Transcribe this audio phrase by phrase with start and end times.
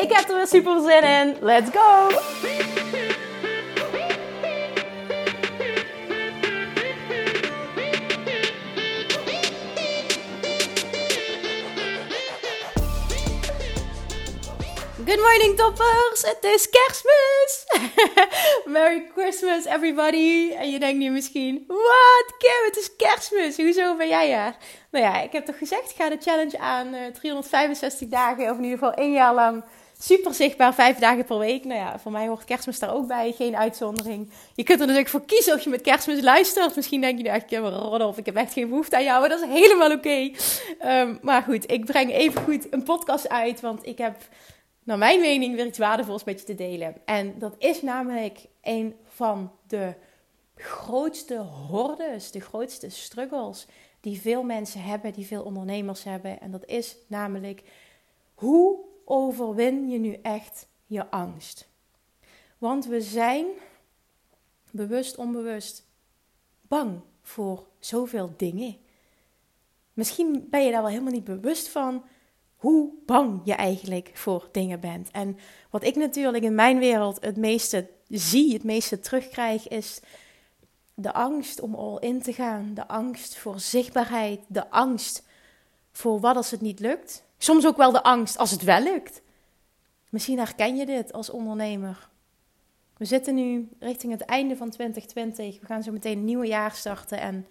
[0.00, 1.36] Ik heb er weer super zin in.
[1.40, 2.08] Let's go!
[15.06, 16.22] Good morning toppers!
[16.22, 17.64] Het is kerstmis!
[18.72, 20.52] Merry Christmas everybody!
[20.52, 23.56] En je denkt nu misschien, wat Kim, het is kerstmis!
[23.56, 24.56] Hoezo ben jij er?
[24.90, 28.56] Nou ja, ik heb toch gezegd, ik ga de challenge aan uh, 365 dagen, of
[28.56, 29.64] in ieder geval één jaar lang
[30.02, 31.64] super zichtbaar, vijf dagen per week.
[31.64, 34.30] Nou ja, voor mij hoort kerstmis daar ook bij, geen uitzondering.
[34.54, 36.76] Je kunt er natuurlijk voor kiezen of je met kerstmis luistert.
[36.76, 37.60] Misschien denk je nu echt,
[38.02, 40.30] of ik heb echt geen behoefte aan jou, maar dat is helemaal oké.
[40.84, 44.16] Um, maar goed, ik breng even goed een podcast uit, want ik heb,
[44.84, 46.96] naar mijn mening, weer iets waardevols met je te delen.
[47.04, 49.94] En dat is namelijk een van de
[50.56, 51.36] grootste
[51.68, 53.66] hordes, de grootste struggles
[54.00, 56.40] die veel mensen hebben, die veel ondernemers hebben.
[56.40, 57.62] En dat is namelijk
[58.34, 61.68] hoe overwin je nu echt je angst?
[62.58, 63.46] Want we zijn
[64.70, 65.86] bewust, onbewust
[66.62, 68.76] bang voor zoveel dingen.
[69.92, 72.04] Misschien ben je daar wel helemaal niet bewust van
[72.56, 75.10] hoe bang je eigenlijk voor dingen bent.
[75.10, 75.38] En
[75.70, 80.00] wat ik natuurlijk in mijn wereld het meeste zie, het meeste terugkrijg, is
[80.94, 82.74] de angst om al in te gaan.
[82.74, 84.40] De angst voor zichtbaarheid.
[84.48, 85.26] De angst
[85.92, 87.24] voor wat als het niet lukt.
[87.42, 89.22] Soms ook wel de angst als het wel lukt.
[90.08, 92.08] Misschien herken je dit als ondernemer.
[92.96, 95.60] We zitten nu richting het einde van 2020.
[95.60, 97.20] We gaan zo meteen een nieuwe jaar starten.
[97.20, 97.46] En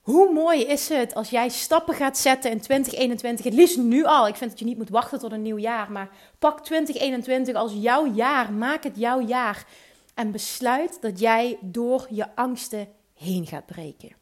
[0.00, 3.44] hoe mooi is het als jij stappen gaat zetten in 2021?
[3.44, 4.28] Het liefst nu al.
[4.28, 5.92] Ik vind dat je niet moet wachten tot een nieuw jaar.
[5.92, 8.52] Maar pak 2021 als jouw jaar.
[8.52, 9.66] Maak het jouw jaar.
[10.14, 14.12] En besluit dat jij door je angsten heen gaat breken.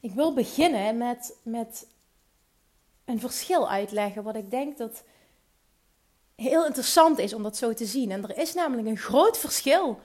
[0.00, 1.86] Ik wil beginnen met, met
[3.10, 4.22] een verschil uitleggen.
[4.22, 5.02] Wat ik denk dat
[6.34, 8.10] heel interessant is om dat zo te zien.
[8.10, 10.00] En er is namelijk een groot verschil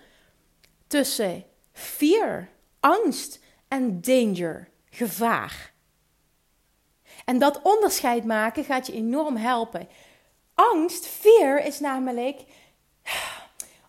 [0.87, 2.49] tussen fear,
[2.79, 5.73] angst en danger, gevaar.
[7.25, 9.87] En dat onderscheid maken gaat je enorm helpen.
[10.53, 12.43] Angst, fear is namelijk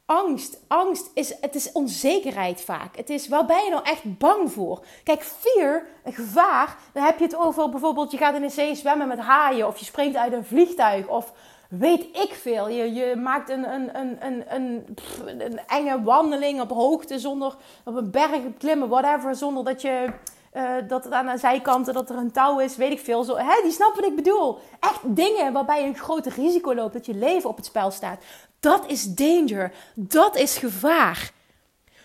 [0.06, 0.60] angst.
[0.68, 2.96] Angst is, het is onzekerheid vaak.
[2.96, 4.84] Het is, waar ben je nou echt bang voor?
[5.04, 9.08] Kijk, fear, gevaar, dan heb je het over bijvoorbeeld, je gaat in de zee zwemmen
[9.08, 11.32] met haaien, of je springt uit een vliegtuig, of
[11.68, 12.68] weet ik veel.
[12.68, 14.96] Je, je maakt een, een, een, een, een,
[15.38, 20.12] een enge wandeling op hoogte zonder op een berg klimmen, whatever, zonder dat je.
[20.52, 23.24] Uh, dat het aan de zijkanten dat er een touw is, weet ik veel.
[23.24, 24.58] Zo, hè, die snappen wat ik bedoel.
[24.80, 28.18] Echt dingen waarbij je een groot risico loopt dat je leven op het spel staat.
[28.66, 29.72] Dat is danger.
[29.94, 31.32] Dat is gevaar.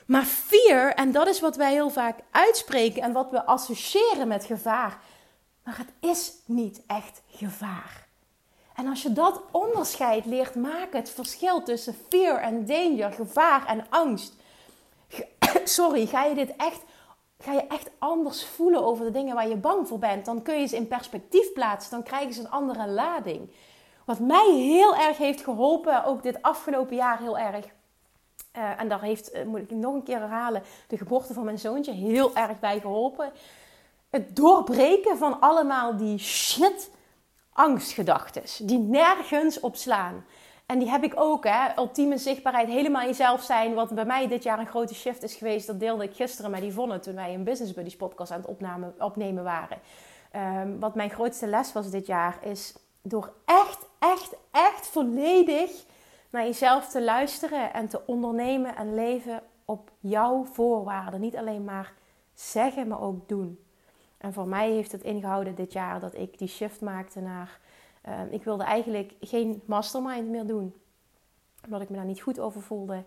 [0.06, 4.46] Maar fear, en dat is wat wij heel vaak uitspreken en wat we associëren met
[4.46, 5.00] gevaar.
[5.64, 8.08] Maar het is niet echt gevaar.
[8.76, 13.86] En als je dat onderscheid leert maken, het verschil tussen fear en danger, gevaar en
[13.90, 14.34] angst.
[15.64, 16.82] Sorry, ga je dit echt,
[17.40, 20.26] ga je echt anders voelen over de dingen waar je bang voor bent?
[20.26, 23.50] Dan kun je ze in perspectief plaatsen, dan krijgen ze een andere lading.
[24.06, 27.66] Wat mij heel erg heeft geholpen, ook dit afgelopen jaar heel erg.
[28.58, 31.60] Uh, en daar heeft, uh, moet ik nog een keer herhalen, de geboorte van mijn
[31.60, 33.32] zoontje heel erg bij geholpen.
[34.10, 36.92] Het doorbreken van allemaal die shit
[37.54, 40.26] angstgedachten die nergens op slaan.
[40.66, 41.78] En die heb ik ook, hè.
[41.78, 43.74] Ultieme zichtbaarheid, helemaal jezelf zijn.
[43.74, 45.68] Wat bij mij dit jaar een grote shift is geweest.
[45.68, 48.96] Dat deelde ik gisteren met Yvonne toen wij een Business Buddies podcast aan het opnemen,
[48.98, 49.78] opnemen waren.
[50.36, 55.86] Um, wat mijn grootste les was dit jaar is door echt, echt, echt volledig
[56.30, 61.20] naar jezelf te luisteren en te ondernemen en leven op jouw voorwaarden.
[61.20, 61.94] Niet alleen maar
[62.34, 63.60] zeggen, maar ook doen.
[64.18, 67.60] En voor mij heeft het ingehouden dit jaar dat ik die shift maakte naar.
[68.08, 70.76] Uh, ik wilde eigenlijk geen mastermind meer doen.
[71.66, 73.04] Omdat ik me daar niet goed over voelde.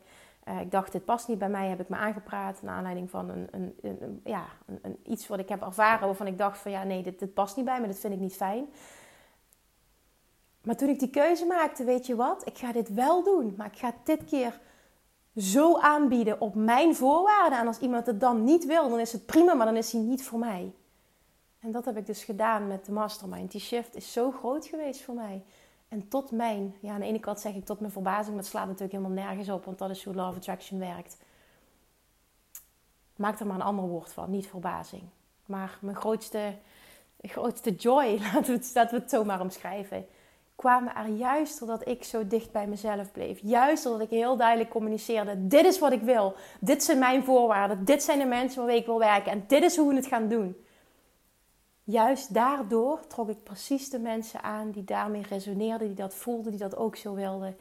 [0.48, 2.62] Uh, ik dacht, dit past niet bij mij, heb ik me aangepraat.
[2.62, 3.48] Naar aanleiding van een,
[3.82, 4.44] een, ja,
[4.82, 6.06] een, iets wat ik heb ervaren.
[6.06, 8.20] Waarvan ik dacht van ja, nee, dit, dit past niet bij me, dit vind ik
[8.20, 8.66] niet fijn.
[10.64, 12.46] Maar toen ik die keuze maakte, weet je wat?
[12.46, 13.54] Ik ga dit wel doen.
[13.56, 14.60] Maar ik ga dit keer
[15.36, 17.58] zo aanbieden op mijn voorwaarden.
[17.58, 20.00] En als iemand het dan niet wil, dan is het prima, maar dan is hij
[20.00, 20.72] niet voor mij.
[21.60, 23.50] En dat heb ik dus gedaan met de mastermind.
[23.50, 25.44] Die shift is zo groot geweest voor mij.
[25.88, 28.46] En tot mijn, ja, aan de ene kant zeg ik tot mijn verbazing, maar het
[28.46, 31.16] slaat natuurlijk helemaal nergens op, want dat is hoe Love Attraction werkt.
[33.16, 35.02] Maak er maar een ander woord van, niet verbazing.
[35.46, 36.54] Maar mijn grootste,
[37.20, 40.06] grootste joy, laten we, het, laten we het zo maar omschrijven,
[40.56, 43.38] kwamen er juist doordat ik zo dicht bij mezelf bleef.
[43.42, 47.84] Juist doordat ik heel duidelijk communiceerde: dit is wat ik wil, dit zijn mijn voorwaarden,
[47.84, 50.28] dit zijn de mensen waarmee ik wil werken en dit is hoe we het gaan
[50.28, 50.56] doen.
[51.84, 56.60] Juist daardoor trok ik precies de mensen aan die daarmee resoneerden, die dat voelden, die
[56.60, 57.56] dat ook zo wilden.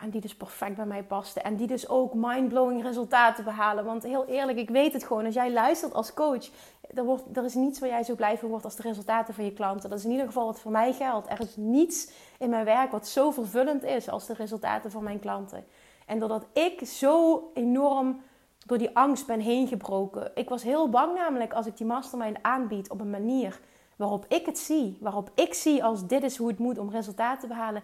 [0.00, 1.44] En die dus perfect bij mij pasten.
[1.44, 3.84] En die dus ook mindblowing resultaten behalen.
[3.84, 5.24] Want heel eerlijk, ik weet het gewoon.
[5.24, 6.48] Als jij luistert als coach,
[6.94, 9.44] er, wordt, er is niets waar jij zo blij van wordt als de resultaten van
[9.44, 9.90] je klanten.
[9.90, 11.30] Dat is in ieder geval wat voor mij geldt.
[11.30, 15.20] Er is niets in mijn werk wat zo vervullend is als de resultaten van mijn
[15.20, 15.64] klanten.
[16.06, 18.20] En doordat ik zo enorm
[18.66, 20.30] door die angst ben heen gebroken.
[20.34, 23.60] Ik was heel bang namelijk als ik die mastermind aanbied op een manier
[23.96, 24.98] waarop ik het zie.
[25.00, 27.82] Waarop ik zie als dit is hoe het moet om resultaten te behalen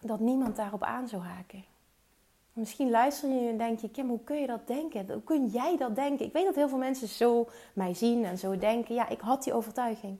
[0.00, 1.64] dat niemand daarop aan zou haken.
[2.52, 5.12] Misschien luister je en denk je, Kim, hoe kun je dat denken?
[5.12, 6.26] Hoe kun jij dat denken?
[6.26, 8.94] Ik weet dat heel veel mensen zo mij zien en zo denken.
[8.94, 10.18] Ja, ik had die overtuiging.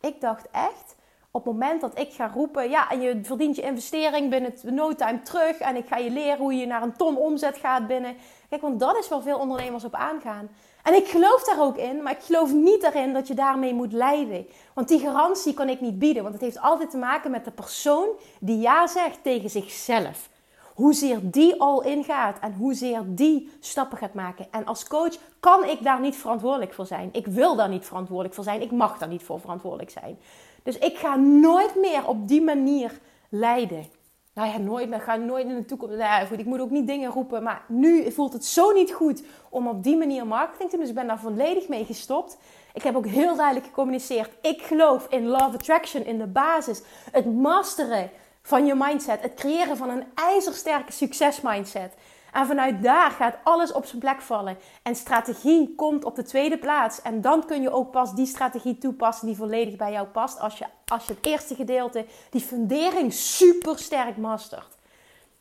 [0.00, 0.96] Ik dacht echt,
[1.30, 4.94] op het moment dat ik ga roepen, ja, en je verdient je investering binnen no
[4.94, 8.16] time terug en ik ga je leren hoe je naar een ton omzet gaat binnen.
[8.48, 10.48] Kijk, want dat is waar veel ondernemers op aangaan.
[10.84, 13.92] En ik geloof daar ook in, maar ik geloof niet erin dat je daarmee moet
[13.92, 14.46] leiden.
[14.74, 17.50] Want die garantie kan ik niet bieden, want het heeft altijd te maken met de
[17.50, 18.08] persoon
[18.40, 20.28] die ja zegt tegen zichzelf.
[20.74, 24.46] Hoezeer die al ingaat en hoezeer die stappen gaat maken.
[24.50, 27.08] En als coach kan ik daar niet verantwoordelijk voor zijn.
[27.12, 28.62] Ik wil daar niet verantwoordelijk voor zijn.
[28.62, 30.18] Ik mag daar niet voor verantwoordelijk zijn.
[30.62, 32.98] Dus ik ga nooit meer op die manier
[33.28, 33.86] leiden.
[34.34, 35.00] Nou ja, nooit meer.
[35.00, 35.96] Ga nooit in de toekomst.
[35.96, 37.42] Nou ja, goed, ik moet ook niet dingen roepen.
[37.42, 40.80] Maar nu voelt het zo niet goed om op die manier marketing te doen.
[40.80, 42.36] Dus ik ben daar volledig mee gestopt.
[42.72, 44.30] Ik heb ook heel duidelijk gecommuniceerd.
[44.40, 46.82] Ik geloof in love attraction, in de basis.
[47.10, 48.10] Het masteren
[48.42, 49.22] van je mindset.
[49.22, 51.94] Het creëren van een ijzersterke succesmindset.
[52.34, 54.56] En vanuit daar gaat alles op zijn plek vallen.
[54.82, 57.02] En strategie komt op de tweede plaats.
[57.02, 60.40] En dan kun je ook pas die strategie toepassen die volledig bij jou past.
[60.40, 64.76] Als je, als je het eerste gedeelte, die fundering, super sterk mastert.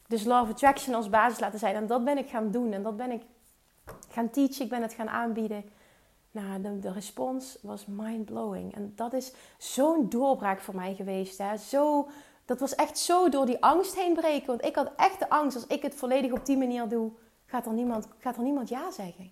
[0.07, 1.75] Dus Love Attraction als basis laten zijn.
[1.75, 2.73] En dat ben ik gaan doen.
[2.73, 3.21] En dat ben ik
[4.09, 4.63] gaan teachen.
[4.63, 5.65] Ik ben het gaan aanbieden.
[6.31, 8.75] Nou, de, de respons was mind-blowing.
[8.75, 11.37] En dat is zo'n doorbraak voor mij geweest.
[11.37, 11.57] Hè?
[11.57, 12.07] Zo
[12.45, 14.47] dat was echt zo door die angst heen breken.
[14.47, 17.11] Want ik had echt de angst, als ik het volledig op die manier doe,
[17.45, 19.31] gaat er niemand, gaat er niemand ja zeggen.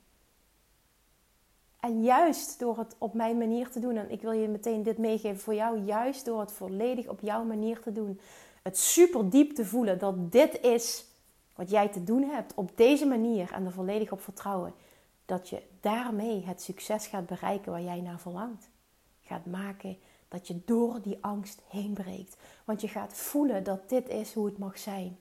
[1.79, 4.97] En juist door het op mijn manier te doen, en ik wil je meteen dit
[4.97, 8.19] meegeven voor jou, juist door het volledig op jouw manier te doen,
[8.61, 11.05] het super diep te voelen dat dit is
[11.55, 14.73] wat jij te doen hebt op deze manier en er volledig op vertrouwen,
[15.25, 18.69] dat je daarmee het succes gaat bereiken waar jij naar verlangt.
[19.21, 19.97] Gaat maken
[20.31, 22.37] dat je door die angst heen breekt.
[22.65, 25.17] Want je gaat voelen dat dit is hoe het mag zijn.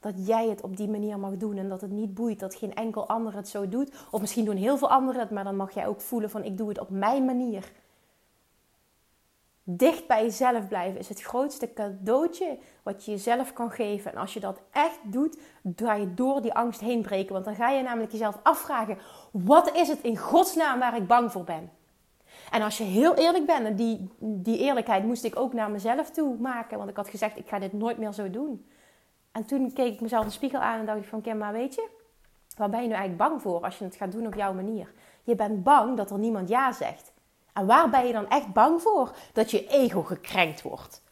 [0.00, 2.74] Dat jij het op die manier mag doen en dat het niet boeit dat geen
[2.74, 3.92] enkel ander het zo doet.
[4.10, 6.56] Of misschien doen heel veel anderen het, maar dan mag jij ook voelen van ik
[6.56, 7.72] doe het op mijn manier.
[9.62, 14.12] Dicht bij jezelf blijven is het grootste cadeautje wat je jezelf kan geven.
[14.12, 15.38] En als je dat echt doet,
[15.76, 17.32] ga je door die angst heen breken.
[17.32, 18.98] Want dan ga je namelijk jezelf afvragen:
[19.30, 21.70] wat is het in godsnaam waar ik bang voor ben?
[22.50, 26.10] En als je heel eerlijk bent, en die, die eerlijkheid moest ik ook naar mezelf
[26.10, 26.78] toe maken.
[26.78, 28.66] Want ik had gezegd, ik ga dit nooit meer zo doen.
[29.32, 31.74] En toen keek ik mezelf de spiegel aan en dacht ik van, Kim, maar weet
[31.74, 31.88] je...
[32.56, 34.92] Waar ben je nu eigenlijk bang voor als je het gaat doen op jouw manier?
[35.22, 37.12] Je bent bang dat er niemand ja zegt.
[37.52, 39.16] En waar ben je dan echt bang voor?
[39.32, 41.02] Dat je ego gekrenkt wordt.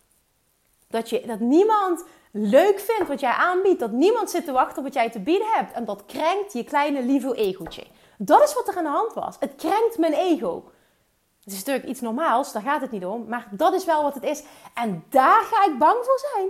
[0.89, 3.81] Dat, je, dat niemand leuk vindt wat jij aanbiedt.
[3.81, 5.73] Dat niemand zit te wachten op wat jij te bieden hebt.
[5.73, 7.87] En dat krenkt je kleine lieve egootje.
[8.19, 9.37] Dat is wat er aan de hand was.
[9.41, 10.73] Het krenkt mijn ego.
[11.45, 13.25] Het is natuurlijk iets normaals, daar gaat het niet om.
[13.29, 14.43] Maar dat is wel wat het is.
[14.75, 16.49] En daar ga ik bang voor zijn.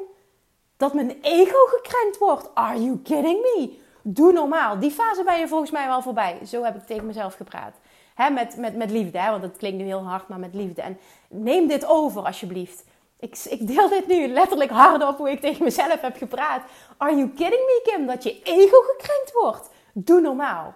[0.77, 2.55] Dat mijn ego gekrenkt wordt.
[2.55, 3.79] Are you kidding me?
[4.03, 4.79] Doe normaal.
[4.79, 6.39] Die fase ben je volgens mij wel voorbij.
[6.47, 7.75] Zo heb ik tegen mezelf gepraat.
[8.15, 9.31] He, met, met, met liefde, hè?
[9.31, 10.83] want het klinkt nu heel hard, maar met liefde.
[10.83, 12.85] En neem dit over alsjeblieft.
[13.19, 16.63] Ik, ik deel dit nu letterlijk hardop hoe ik tegen mezelf heb gepraat.
[16.97, 18.07] Are you kidding me, Kim?
[18.07, 19.69] Dat je ego gekrenkt wordt.
[19.93, 20.75] Doe normaal.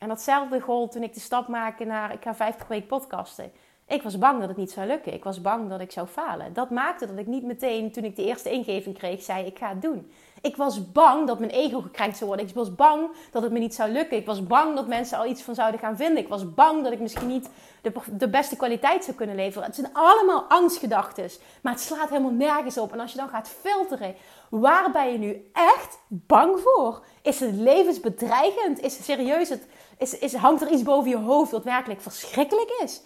[0.00, 3.52] En datzelfde gold toen ik de stap maakte naar ik ga vijf per week podcasten.
[3.86, 5.12] Ik was bang dat het niet zou lukken.
[5.12, 6.52] Ik was bang dat ik zou falen.
[6.52, 9.68] Dat maakte dat ik niet meteen, toen ik de eerste ingeving kreeg, zei ik ga
[9.68, 10.12] het doen.
[10.40, 12.48] Ik was bang dat mijn ego gekrenkt zou worden.
[12.48, 14.16] Ik was bang dat het me niet zou lukken.
[14.16, 16.22] Ik was bang dat mensen al iets van zouden gaan vinden.
[16.22, 17.48] Ik was bang dat ik misschien niet
[17.82, 19.66] de, de beste kwaliteit zou kunnen leveren.
[19.66, 21.30] Het zijn allemaal angstgedachten.
[21.62, 22.92] Maar het slaat helemaal nergens op.
[22.92, 24.14] En als je dan gaat filteren,
[24.50, 27.04] waar ben je nu echt bang voor?
[27.22, 28.80] Is het levensbedreigend?
[28.80, 29.66] Is het serieus het
[30.00, 33.02] is, is, hangt er iets boven je hoofd wat werkelijk verschrikkelijk is?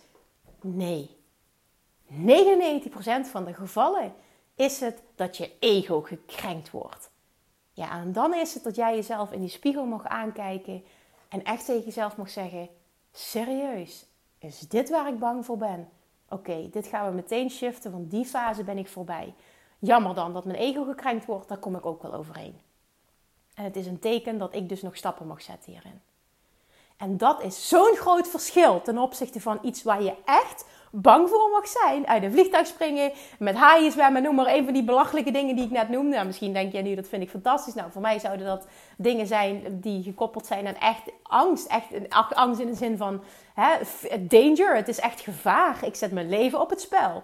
[0.61, 1.23] Nee.
[2.09, 2.15] 99%
[3.31, 4.15] van de gevallen
[4.55, 7.11] is het dat je ego gekrenkt wordt.
[7.73, 10.85] Ja, en dan is het dat jij jezelf in die spiegel mag aankijken
[11.29, 12.69] en echt tegen jezelf mag zeggen:
[13.13, 14.07] serieus,
[14.39, 15.89] is dit waar ik bang voor ben?
[16.29, 19.35] Oké, dit gaan we meteen shiften, want die fase ben ik voorbij.
[19.79, 22.61] Jammer dan dat mijn ego gekrenkt wordt, daar kom ik ook wel overheen.
[23.55, 26.01] En het is een teken dat ik dus nog stappen mag zetten hierin.
[26.97, 31.51] En dat is zo'n groot verschil ten opzichte van iets waar je echt bang voor
[31.51, 32.07] mag zijn.
[32.07, 35.65] Uit een vliegtuig springen, met haaien zwemmen, noem maar een van die belachelijke dingen die
[35.65, 36.15] ik net noemde.
[36.15, 37.75] Nou, misschien denk jij nu, dat vind ik fantastisch.
[37.75, 41.67] Nou, voor mij zouden dat dingen zijn die gekoppeld zijn aan echt angst.
[41.67, 43.23] Echt angst in de zin van
[43.55, 43.77] hè,
[44.21, 45.85] danger, het is echt gevaar.
[45.85, 47.23] Ik zet mijn leven op het spel.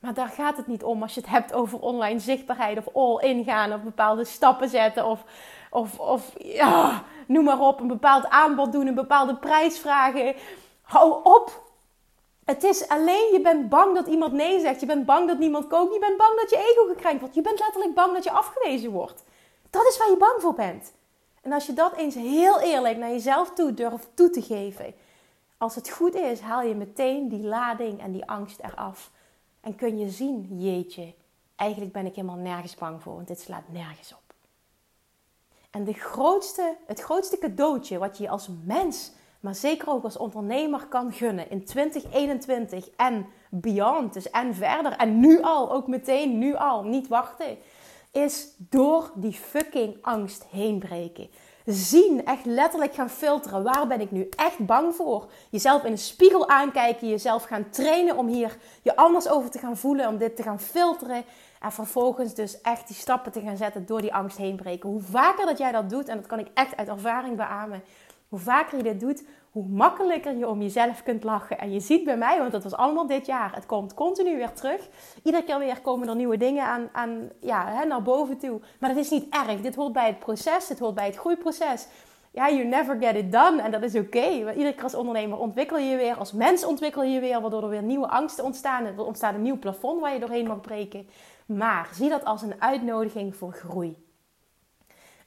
[0.00, 3.44] Maar daar gaat het niet om als je het hebt over online zichtbaarheid of all-in
[3.44, 5.24] gaan of bepaalde stappen zetten of,
[5.70, 10.34] of, of ja, noem maar op, een bepaald aanbod doen, een bepaalde prijs vragen.
[10.82, 11.66] Hou op!
[12.44, 14.80] Het is alleen, je bent bang dat iemand nee zegt.
[14.80, 15.92] Je bent bang dat niemand koopt.
[15.92, 17.34] Je bent bang dat je ego gekrenkt wordt.
[17.34, 19.24] Je bent letterlijk bang dat je afgewezen wordt.
[19.70, 20.92] Dat is waar je bang voor bent.
[21.42, 24.94] En als je dat eens heel eerlijk naar jezelf toe durft toe te geven.
[25.58, 29.10] Als het goed is, haal je meteen die lading en die angst eraf.
[29.60, 31.14] En kun je zien, jeetje,
[31.56, 34.27] eigenlijk ben ik helemaal nergens bang voor, want dit slaat nergens op.
[35.78, 40.86] En de grootste, het grootste cadeautje wat je als mens, maar zeker ook als ondernemer
[40.86, 46.54] kan gunnen in 2021 en beyond, dus en verder en nu al, ook meteen nu
[46.54, 47.58] al, niet wachten,
[48.12, 51.28] is door die fucking angst heen breken
[51.72, 53.62] zien, echt letterlijk gaan filteren.
[53.62, 55.30] Waar ben ik nu echt bang voor?
[55.50, 59.76] Jezelf in de spiegel aankijken, jezelf gaan trainen om hier je anders over te gaan
[59.76, 61.24] voelen, om dit te gaan filteren.
[61.60, 64.88] En vervolgens dus echt die stappen te gaan zetten door die angst heen breken.
[64.88, 67.82] Hoe vaker dat jij dat doet, en dat kan ik echt uit ervaring beamen,
[68.28, 71.58] hoe vaker je dit doet, hoe makkelijker je om jezelf kunt lachen.
[71.58, 74.52] En je ziet bij mij, want dat was allemaal dit jaar, het komt continu weer
[74.52, 74.88] terug.
[75.22, 78.60] Iedere keer weer komen er nieuwe dingen aan, aan ja, hè, naar boven toe.
[78.80, 79.60] Maar dat is niet erg.
[79.60, 81.86] Dit hoort bij het proces, dit hoort bij het groeiproces.
[82.30, 83.62] Ja, you never get it done.
[83.62, 84.28] En dat is oké.
[84.28, 87.82] Iedere keer als ondernemer ontwikkel je weer, als mens ontwikkel je weer, waardoor er weer
[87.82, 88.84] nieuwe angsten ontstaan.
[88.84, 91.08] Er ontstaat een nieuw plafond waar je doorheen mag breken.
[91.48, 94.06] Maar zie dat als een uitnodiging voor groei.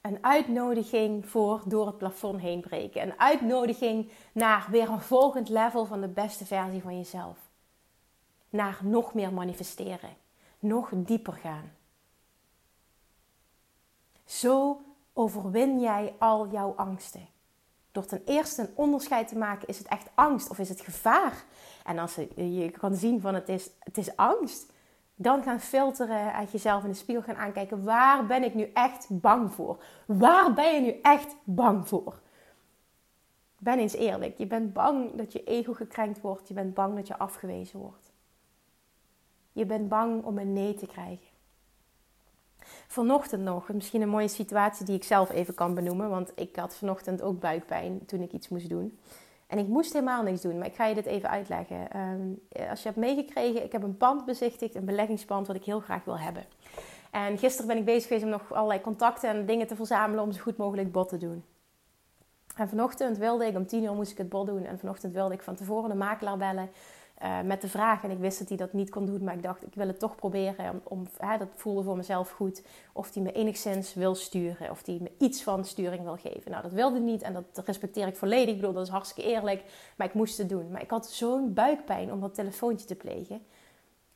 [0.02, 3.02] Een uitnodiging voor door het plafond heen breken.
[3.02, 7.38] Een uitnodiging naar weer een volgend level van de beste versie van jezelf.
[8.48, 10.16] Naar nog meer manifesteren.
[10.58, 11.72] Nog dieper gaan.
[14.24, 14.80] Zo
[15.12, 17.28] overwin jij al jouw angsten.
[17.92, 21.44] Door ten eerste een onderscheid te maken, is het echt angst of is het gevaar?
[21.84, 24.71] En als je kan zien van het is, het is angst,
[25.22, 27.84] dan gaan filteren, uit jezelf in de spiegel gaan aankijken.
[27.84, 29.84] Waar ben ik nu echt bang voor?
[30.06, 32.20] Waar ben je nu echt bang voor?
[33.58, 34.38] Ben eens eerlijk.
[34.38, 36.48] Je bent bang dat je ego gekrenkt wordt.
[36.48, 38.12] Je bent bang dat je afgewezen wordt.
[39.52, 41.30] Je bent bang om een nee te krijgen.
[42.86, 46.10] Vanochtend nog, misschien een mooie situatie die ik zelf even kan benoemen.
[46.10, 48.98] Want ik had vanochtend ook buikpijn toen ik iets moest doen.
[49.52, 51.90] En ik moest helemaal niks doen, maar ik ga je dit even uitleggen.
[51.90, 55.80] Ehm, als je hebt meegekregen, ik heb een pand bezichtigd, een beleggingspand wat ik heel
[55.80, 56.44] graag wil hebben.
[57.10, 60.32] En gisteren ben ik bezig geweest om nog allerlei contacten en dingen te verzamelen om
[60.32, 61.44] zo goed mogelijk bod te doen.
[62.56, 64.64] En vanochtend wilde ik, om tien uur moest ik het bod doen.
[64.64, 66.70] En vanochtend wilde ik van tevoren de makelaar bellen.
[67.22, 68.04] Eh, met de vraag.
[68.04, 69.98] En ik wist dat hij dat niet kon doen, maar ik dacht, ik wil het
[69.98, 70.80] toch proberen.
[70.82, 72.62] Om, hè, dat voelde voor mezelf goed.
[72.92, 74.70] Of hij me enigszins wil sturen.
[74.70, 76.50] Of hij me iets van sturing wil geven.
[76.50, 78.48] Nou, dat wilde niet en dat respecteer ik volledig.
[78.48, 79.64] Ik bedoel, dat is hartstikke eerlijk.
[79.96, 80.70] Maar ik moest het doen.
[80.70, 83.42] Maar ik had zo'n buikpijn om dat telefoontje te plegen.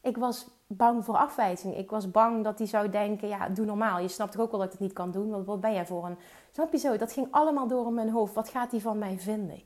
[0.01, 1.77] Ik was bang voor afwijzing.
[1.77, 4.01] Ik was bang dat hij zou denken, ja, doe normaal.
[4.01, 5.31] Je snapt toch ook wel dat ik het niet kan doen?
[5.31, 6.19] Want wat ben jij voor een...
[6.51, 6.97] Snap je zo?
[6.97, 8.35] Dat ging allemaal door in mijn hoofd.
[8.35, 9.63] Wat gaat hij van mij vinden?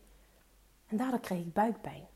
[0.87, 2.10] En daardoor kreeg ik buikpijn.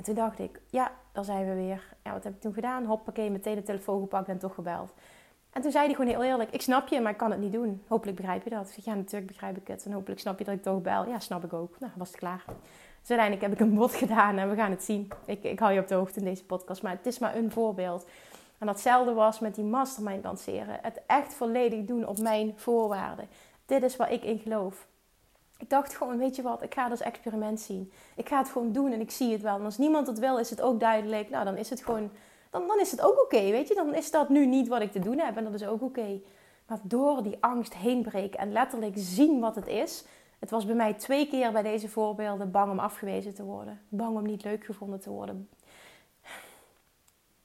[0.00, 1.96] En toen dacht ik, ja, daar zijn we weer.
[2.02, 2.84] Ja, wat heb ik toen gedaan?
[2.84, 4.92] Hoppakee, meteen de telefoon gepakt en toch gebeld.
[5.50, 7.52] En toen zei hij gewoon heel eerlijk, ik snap je, maar ik kan het niet
[7.52, 7.82] doen.
[7.88, 8.66] Hopelijk begrijp je dat.
[8.66, 9.84] Ik zeg, ja, natuurlijk begrijp ik het.
[9.84, 11.06] En hopelijk snap je dat ik toch bel.
[11.06, 11.76] Ja, snap ik ook.
[11.78, 12.44] Nou, was het klaar.
[13.00, 15.08] Dus uiteindelijk heb ik een bod gedaan en we gaan het zien.
[15.24, 17.50] Ik, ik hou je op de hoogte in deze podcast, maar het is maar een
[17.50, 18.06] voorbeeld.
[18.58, 20.78] En datzelfde was met die mastermind lanceren.
[20.82, 23.28] Het echt volledig doen op mijn voorwaarden.
[23.66, 24.86] Dit is waar ik in geloof.
[25.60, 27.92] Ik dacht gewoon, weet je wat, ik ga dat experiment zien.
[28.16, 29.58] Ik ga het gewoon doen en ik zie het wel.
[29.58, 31.30] En als niemand het wil, is het ook duidelijk.
[31.30, 32.10] Nou, dan is het gewoon,
[32.50, 33.74] dan, dan is het ook oké, weet je.
[33.74, 36.20] Dan is dat nu niet wat ik te doen heb en dat is ook oké.
[36.66, 40.04] Maar door die angst heen breken en letterlijk zien wat het is.
[40.38, 43.80] Het was bij mij twee keer bij deze voorbeelden bang om afgewezen te worden.
[43.88, 45.48] Bang om niet leuk gevonden te worden.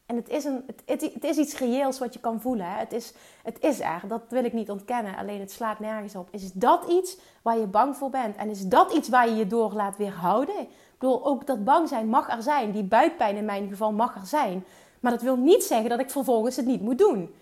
[0.05, 2.65] En het is, een, het, het, is iets reëels wat je kan voelen.
[2.65, 2.77] Hè?
[2.79, 5.17] Het, is, het is er, dat wil ik niet ontkennen.
[5.17, 6.27] Alleen het slaat nergens op.
[6.31, 8.35] Is dat iets waar je bang voor bent?
[8.35, 10.59] En is dat iets waar je je door laat weerhouden?
[10.59, 12.71] Ik bedoel, ook dat bang zijn mag er zijn.
[12.71, 14.65] Die buikpijn in mijn geval mag er zijn.
[14.99, 17.35] Maar dat wil niet zeggen dat ik vervolgens het niet moet doen.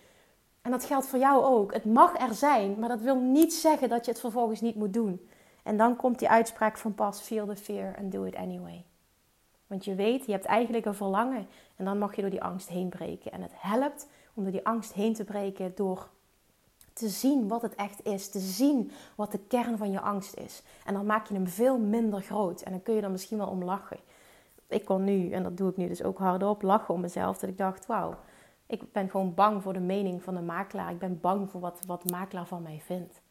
[0.62, 1.74] En dat geldt voor jou ook.
[1.74, 4.93] Het mag er zijn, maar dat wil niet zeggen dat je het vervolgens niet moet
[4.93, 5.29] doen.
[5.63, 8.86] En dan komt die uitspraak van pas: feel the fear and do it anyway.
[9.74, 11.48] Want je weet, je hebt eigenlijk een verlangen.
[11.75, 13.32] En dan mag je door die angst heen breken.
[13.32, 16.10] En het helpt om door die angst heen te breken door
[16.94, 18.30] te zien wat het echt is.
[18.30, 20.63] Te zien wat de kern van je angst is.
[20.86, 22.62] En dan maak je hem veel minder groot.
[22.62, 23.98] En dan kun je er misschien wel om lachen.
[24.68, 27.38] Ik kon nu, en dat doe ik nu dus ook hardop, lachen om mezelf.
[27.38, 28.15] Dat ik dacht, wauw,
[28.65, 30.92] ik ben gewoon bang voor de mening van de makelaar.
[30.92, 33.22] Ik ben bang voor wat, wat de makelaar van mij vindt.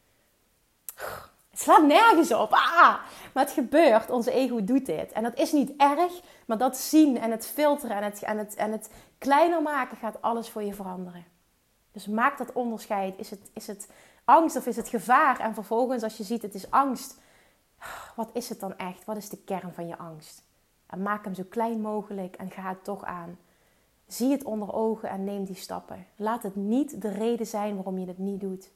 [1.53, 2.51] Het slaat nergens op.
[2.51, 2.95] Ah!
[3.33, 4.09] Maar het gebeurt.
[4.09, 5.11] Onze ego doet dit.
[5.11, 6.21] En dat is niet erg.
[6.45, 10.21] Maar dat zien en het filteren en het, en het, en het kleiner maken gaat
[10.21, 11.25] alles voor je veranderen.
[11.91, 13.17] Dus maak dat onderscheid.
[13.17, 13.89] Is het, is het
[14.23, 15.39] angst of is het gevaar?
[15.39, 17.17] En vervolgens als je ziet het is angst.
[18.15, 19.05] Wat is het dan echt?
[19.05, 20.43] Wat is de kern van je angst?
[20.87, 23.37] En maak hem zo klein mogelijk en ga het toch aan.
[24.07, 26.05] Zie het onder ogen en neem die stappen.
[26.15, 28.69] Laat het niet de reden zijn waarom je het niet doet.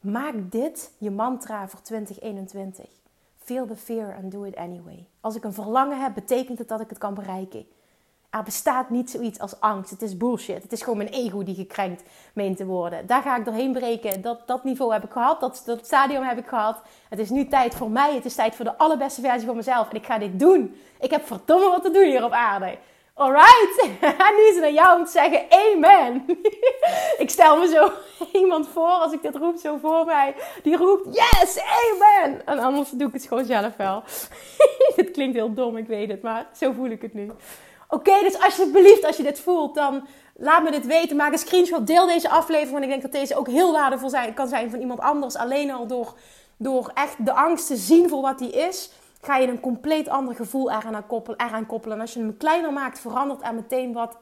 [0.00, 2.86] Maak dit je mantra voor 2021.
[3.38, 5.06] Feel the fear and do it anyway.
[5.20, 7.66] Als ik een verlangen heb, betekent het dat ik het kan bereiken.
[8.30, 9.90] Er bestaat niet zoiets als angst.
[9.90, 10.62] Het is bullshit.
[10.62, 12.02] Het is gewoon mijn ego die gekrenkt
[12.32, 13.06] meent te worden.
[13.06, 14.22] Daar ga ik doorheen breken.
[14.22, 15.40] Dat, dat niveau heb ik gehad.
[15.40, 16.82] Dat, dat stadium heb ik gehad.
[17.08, 18.14] Het is nu tijd voor mij.
[18.14, 19.90] Het is tijd voor de allerbeste versie van mezelf.
[19.90, 20.76] En ik ga dit doen.
[21.00, 22.78] Ik heb verdomme wat te doen hier op aarde.
[23.20, 23.88] Alright?
[24.26, 26.24] En nu is het aan jou om te zeggen amen.
[27.24, 27.90] ik stel me zo
[28.40, 30.34] iemand voor, als ik dit roep, zo voor mij.
[30.62, 32.46] Die roept yes, amen.
[32.46, 34.02] En anders doe ik het gewoon zelf wel.
[34.96, 36.22] dit klinkt heel dom, ik weet het.
[36.22, 37.30] Maar zo voel ik het nu.
[37.88, 41.16] Oké, dus alsjeblieft, als je dit voelt, dan laat me dit weten.
[41.16, 42.72] Maak een screenshot, deel deze aflevering.
[42.72, 45.36] Want ik denk dat deze ook heel waardevol zijn, kan zijn van iemand anders.
[45.36, 46.14] Alleen al door,
[46.56, 50.34] door echt de angst te zien voor wat die is ga je een compleet ander
[50.34, 51.96] gevoel eraan koppelen, eraan koppelen.
[51.96, 54.16] En als je hem kleiner maakt, verandert er meteen wat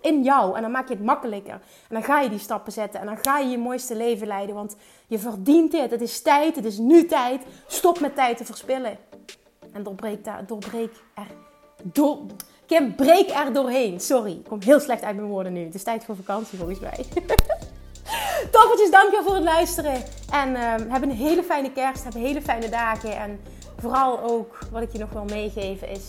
[0.00, 0.56] in jou.
[0.56, 1.52] En dan maak je het makkelijker.
[1.52, 3.00] En dan ga je die stappen zetten.
[3.00, 4.54] En dan ga je je mooiste leven leiden.
[4.54, 5.90] Want je verdient dit.
[5.90, 6.56] Het is tijd.
[6.56, 7.42] Het is nu tijd.
[7.66, 8.98] Stop met tijd te verspillen.
[9.72, 11.26] En doorbreek, daar, doorbreek er...
[11.82, 12.18] Door,
[12.66, 14.00] Kim, breek er doorheen.
[14.00, 15.64] Sorry, ik kom heel slecht uit mijn woorden nu.
[15.64, 17.04] Het is tijd voor vakantie volgens mij.
[18.52, 20.02] Toffertjes, dankjewel voor het luisteren.
[20.30, 22.04] En uh, heb een hele fijne kerst.
[22.04, 23.16] Heb hele fijne dagen.
[23.16, 23.40] En
[23.84, 26.08] vooral ook, wat ik je nog wil meegeven is,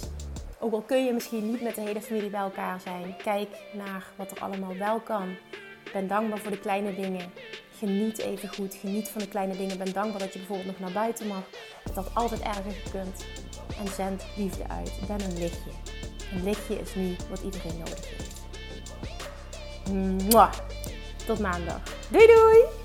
[0.60, 4.06] ook al kun je misschien niet met de hele familie bij elkaar zijn, kijk naar
[4.16, 5.36] wat er allemaal wel kan.
[5.94, 7.32] Ben dankbaar voor de kleine dingen.
[7.78, 8.76] Geniet even goed.
[8.76, 9.78] Geniet van de kleine dingen.
[9.78, 11.44] Ben dankbaar dat je bijvoorbeeld nog naar buiten mag.
[11.94, 13.26] Dat altijd erger gekund.
[13.80, 14.92] En zend liefde uit.
[15.08, 15.70] Ben een lichtje.
[16.34, 18.44] Een lichtje is nu wat iedereen nodig heeft.
[21.26, 21.82] Tot maandag.
[22.10, 22.85] Doei doei!